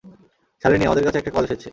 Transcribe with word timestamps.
শালিনী, 0.63 0.83
আমাদের 0.85 1.03
কাছে 1.05 1.19
একটা 1.19 1.33
কল 1.35 1.43
এসেছে। 1.43 1.69